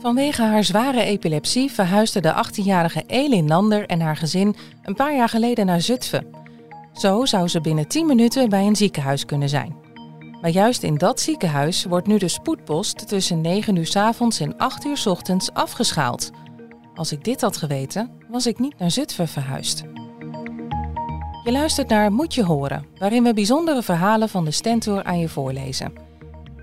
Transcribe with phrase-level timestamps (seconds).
[0.00, 5.28] Vanwege haar zware epilepsie verhuisde de 18-jarige Elin Lander en haar gezin een paar jaar
[5.28, 6.26] geleden naar Zutphen.
[6.92, 9.76] Zo zou ze binnen 10 minuten bij een ziekenhuis kunnen zijn.
[10.40, 14.56] Maar juist in dat ziekenhuis wordt nu de spoedpost tussen 9 uur s avonds en
[14.56, 16.30] 8 uur s ochtends afgeschaald.
[16.94, 19.84] Als ik dit had geweten, was ik niet naar Zutphen verhuisd.
[21.44, 25.28] Je luistert naar Moet je horen, waarin we bijzondere verhalen van de Stentor aan je
[25.28, 25.92] voorlezen.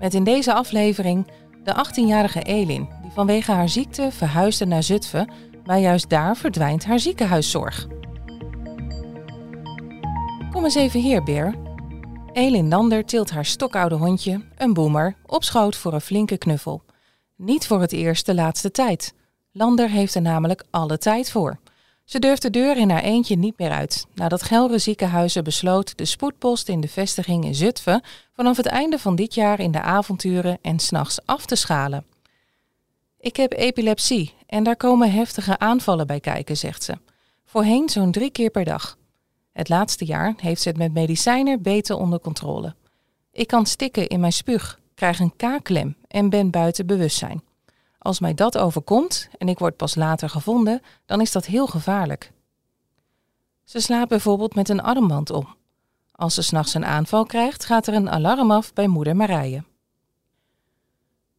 [0.00, 1.26] Met in deze aflevering
[1.64, 5.30] de 18-jarige Elin, die vanwege haar ziekte verhuisde naar Zutphen,
[5.64, 7.86] maar juist daar verdwijnt haar ziekenhuiszorg.
[10.50, 11.54] Kom eens even hier, Beer.
[12.32, 16.82] Elin Lander tilt haar stokoude hondje, een boemer, op schoot voor een flinke knuffel.
[17.36, 19.14] Niet voor het eerst de laatste tijd.
[19.52, 21.58] Lander heeft er namelijk alle tijd voor.
[22.10, 26.04] Ze durft de deur in haar eentje niet meer uit, nadat Gelre Ziekenhuizen besloot de
[26.04, 30.58] spoedpost in de vestiging in Zutphen vanaf het einde van dit jaar in de avonturen
[30.62, 32.04] en s'nachts af te schalen.
[33.18, 36.98] Ik heb epilepsie en daar komen heftige aanvallen bij kijken, zegt ze.
[37.44, 38.96] Voorheen zo'n drie keer per dag.
[39.52, 42.74] Het laatste jaar heeft ze het met medicijnen beter onder controle.
[43.32, 47.42] Ik kan stikken in mijn spuug, krijg een kaakklem en ben buiten bewustzijn.
[48.02, 52.32] Als mij dat overkomt en ik word pas later gevonden, dan is dat heel gevaarlijk.
[53.64, 55.56] Ze slaapt bijvoorbeeld met een armband om.
[56.12, 59.64] Als ze s'nachts een aanval krijgt, gaat er een alarm af bij moeder Marije.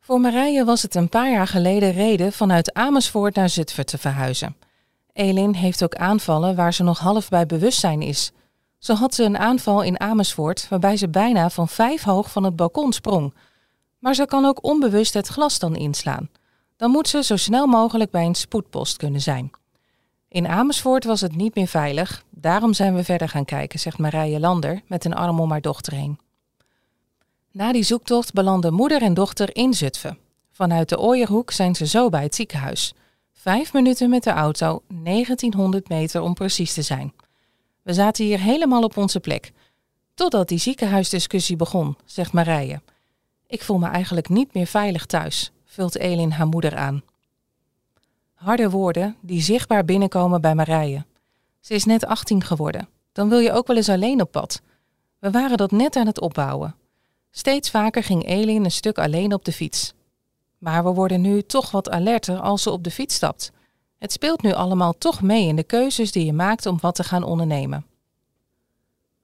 [0.00, 4.56] Voor Marije was het een paar jaar geleden reden vanuit Amersfoort naar Zutphen te verhuizen.
[5.12, 8.32] Elin heeft ook aanvallen waar ze nog half bij bewustzijn is.
[8.78, 12.56] Zo had ze een aanval in Amersfoort waarbij ze bijna van vijf hoog van het
[12.56, 13.34] balkon sprong.
[13.98, 16.28] Maar ze kan ook onbewust het glas dan inslaan.
[16.84, 19.50] Dan moet ze zo snel mogelijk bij een spoedpost kunnen zijn.
[20.28, 24.40] In Amersfoort was het niet meer veilig, daarom zijn we verder gaan kijken, zegt Marije
[24.40, 26.18] Lander met een arm om haar dochter heen.
[27.50, 30.18] Na die zoektocht belanden moeder en dochter in Zutphen.
[30.52, 32.94] Vanuit de Ooierhoek zijn ze zo bij het ziekenhuis.
[33.32, 37.12] Vijf minuten met de auto, 1900 meter om precies te zijn.
[37.82, 39.52] We zaten hier helemaal op onze plek.
[40.14, 42.80] Totdat die ziekenhuisdiscussie begon, zegt Marije.
[43.46, 47.02] Ik voel me eigenlijk niet meer veilig thuis, vult Elin haar moeder aan.
[48.34, 51.04] Harde woorden die zichtbaar binnenkomen bij Marije.
[51.60, 52.88] Ze is net 18 geworden.
[53.12, 54.62] Dan wil je ook wel eens alleen op pad.
[55.18, 56.74] We waren dat net aan het opbouwen.
[57.30, 59.94] Steeds vaker ging Elin een stuk alleen op de fiets.
[60.58, 63.52] Maar we worden nu toch wat alerter als ze op de fiets stapt.
[63.98, 67.04] Het speelt nu allemaal toch mee in de keuzes die je maakt om wat te
[67.04, 67.86] gaan ondernemen.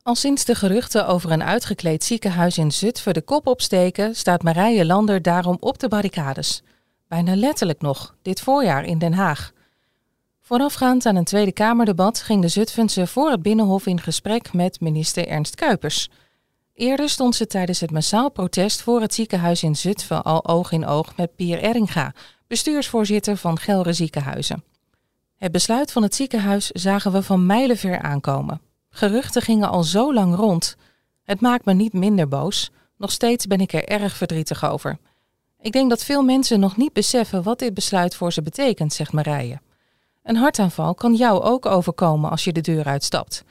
[0.03, 4.87] Al sinds de geruchten over een uitgekleed ziekenhuis in Zutphen de kop opsteken, staat Marije
[4.87, 6.63] Lander daarom op de barricades.
[7.09, 9.53] Bijna letterlijk nog, dit voorjaar in Den Haag.
[10.41, 15.27] Voorafgaand aan een Tweede Kamerdebat ging de Zutphense voor het Binnenhof in gesprek met minister
[15.29, 16.09] Ernst Kuipers.
[16.75, 20.87] Eerder stond ze tijdens het massaal protest voor het ziekenhuis in Zutphen al oog in
[20.87, 22.15] oog met Pier Eringa,
[22.47, 24.65] bestuursvoorzitter van Gelre Ziekenhuizen.
[25.37, 28.70] Het besluit van het ziekenhuis zagen we van mijlenver aankomen.
[28.91, 30.77] Geruchten gingen al zo lang rond.
[31.23, 32.71] Het maakt me niet minder boos.
[32.97, 34.99] Nog steeds ben ik er erg verdrietig over.
[35.61, 39.13] Ik denk dat veel mensen nog niet beseffen wat dit besluit voor ze betekent, zegt
[39.13, 39.61] Marije.
[40.23, 43.45] Een hartaanval kan jou ook overkomen als je de deur uitstapt.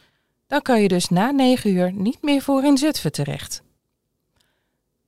[0.47, 3.61] Dan kan je dus na negen uur niet meer voor in Zutphen terecht.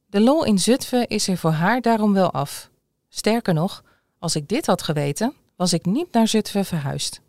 [0.05, 2.69] De lol in Zutphen is er voor haar daarom wel af.
[3.09, 3.83] Sterker nog,
[4.19, 7.21] als ik dit had geweten, was ik niet naar Zutphen verhuisd.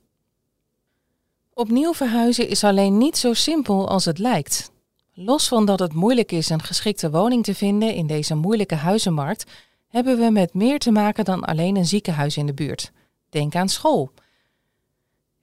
[1.55, 4.71] Opnieuw verhuizen is alleen niet zo simpel als het lijkt.
[5.15, 9.51] Los van dat het moeilijk is een geschikte woning te vinden in deze moeilijke huizenmarkt,
[9.89, 12.93] hebben we met meer te maken dan alleen een ziekenhuis in de buurt.
[13.29, 14.11] Denk aan school.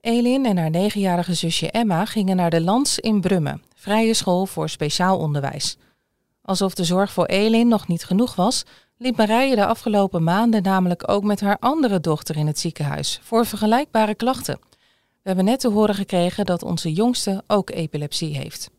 [0.02, 4.69] Elin en haar negenjarige zusje Emma gingen naar de Lans in Brummen, vrije school voor
[4.69, 5.78] speciaal onderwijs.
[6.42, 8.63] Alsof de zorg voor Elin nog niet genoeg was,
[8.98, 13.45] liep Marije de afgelopen maanden namelijk ook met haar andere dochter in het ziekenhuis voor
[13.45, 14.69] vergelijkbare klachten.
[15.30, 18.70] We hebben net te horen gekregen dat onze jongste ook epilepsie heeft.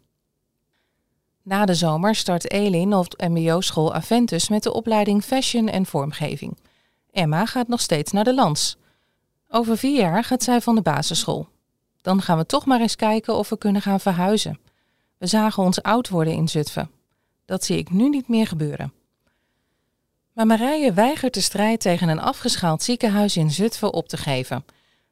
[1.42, 6.58] Na de zomer start Elin op mbo-school Aventus met de opleiding Fashion en Vormgeving.
[7.10, 8.76] Emma gaat nog steeds naar de Lans.
[9.48, 11.48] Over vier jaar gaat zij van de basisschool.
[12.00, 14.58] Dan gaan we toch maar eens kijken of we kunnen gaan verhuizen.
[15.18, 16.90] We zagen ons oud worden in Zutphen.
[17.44, 18.92] Dat zie ik nu niet meer gebeuren.
[20.32, 24.64] Maar Marije weigert de strijd tegen een afgeschaald ziekenhuis in Zutphen op te geven.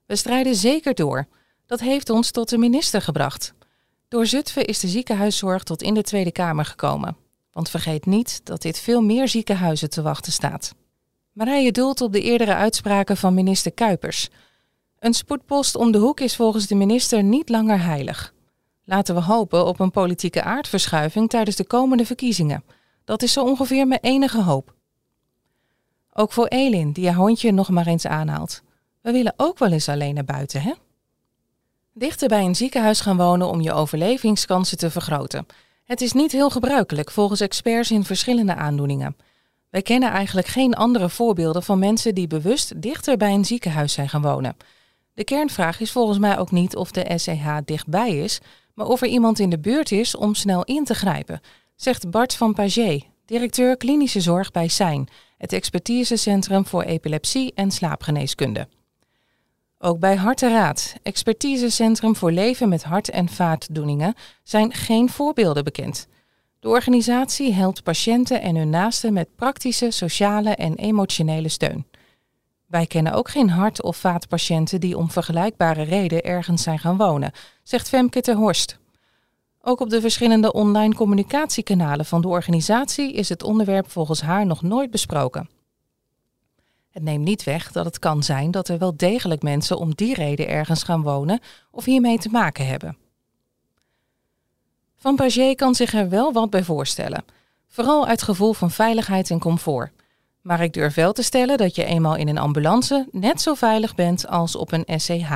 [0.08, 1.26] We strijden zeker door.
[1.66, 3.55] Dat heeft ons tot de minister gebracht.
[4.08, 7.16] Door Zutphen is de ziekenhuiszorg tot in de Tweede Kamer gekomen.
[7.52, 10.75] Want vergeet niet dat dit veel meer ziekenhuizen te wachten staat.
[11.32, 14.28] Marije doelt op de eerdere uitspraken van minister Kuipers.
[14.99, 18.34] Een spoedpost om de hoek is volgens de minister niet langer heilig.
[18.84, 22.64] Laten we hopen op een politieke aardverschuiving tijdens de komende verkiezingen.
[23.04, 24.75] Dat is zo ongeveer mijn enige hoop.
[26.12, 28.62] Ook voor Elin, die haar hondje nog maar eens aanhaalt.
[29.08, 30.72] We willen ook wel eens alleen naar buiten, hè?
[31.94, 35.46] Dichter bij een ziekenhuis gaan wonen om je overlevingskansen te vergroten.
[35.84, 39.16] Het is niet heel gebruikelijk volgens experts in verschillende aandoeningen.
[39.70, 44.08] Wij kennen eigenlijk geen andere voorbeelden van mensen die bewust dichter bij een ziekenhuis zijn
[44.08, 44.56] gaan wonen.
[45.14, 48.40] De kernvraag is volgens mij ook niet of de SEH dichtbij is,
[48.75, 51.40] maar of er iemand in de buurt is om snel in te grijpen,
[51.76, 55.08] zegt Bart van Pagé, directeur klinische zorg bij SEIN,
[55.38, 58.69] het expertisecentrum voor epilepsie en slaapgeneeskunde.
[59.80, 66.08] Ook bij Harteraad, expertisecentrum voor leven met hart- en vaatdoeningen, zijn geen voorbeelden bekend.
[66.60, 71.86] De organisatie helpt patiënten en hun naasten met praktische, sociale en emotionele steun.
[72.66, 77.32] Wij kennen ook geen hart- of vaatpatiënten die om vergelijkbare reden ergens zijn gaan wonen,
[77.62, 78.78] zegt Femke ter Horst.
[79.60, 84.62] Ook op de verschillende online communicatiekanalen van de organisatie is het onderwerp volgens haar nog
[84.62, 85.57] nooit besproken.
[86.90, 90.14] Het neemt niet weg dat het kan zijn dat er wel degelijk mensen om die
[90.14, 91.40] reden ergens gaan wonen
[91.70, 92.96] of hiermee te maken hebben.
[94.96, 97.25] Van Pagé kan zich er wel wat bij voorstellen,
[97.69, 99.93] vooral uit gevoel van veiligheid en comfort.
[100.40, 103.94] Maar ik durf wel te stellen dat je eenmaal in een ambulance net zo veilig
[103.94, 105.32] bent als op een SCH.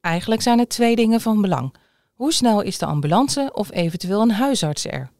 [0.00, 1.74] Eigenlijk zijn er twee dingen van belang.
[2.14, 5.10] Hoe snel is de ambulance of eventueel een huisarts er?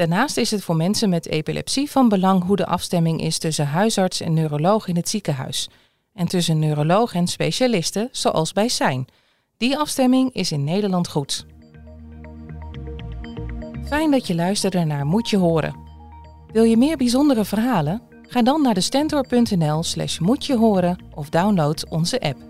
[0.00, 4.20] Daarnaast is het voor mensen met epilepsie van belang hoe de afstemming is tussen huisarts
[4.20, 5.68] en neuroloog in het ziekenhuis.
[6.14, 9.06] En tussen neuroloog en specialisten, zoals bij zijn.
[9.56, 11.46] Die afstemming is in Nederland goed.
[13.86, 15.76] Fijn dat je luisterde naar Moet je horen.
[16.52, 18.02] Wil je meer bijzondere verhalen?
[18.22, 22.49] Ga dan naar de stentor.nl slash moet je horen of download onze app.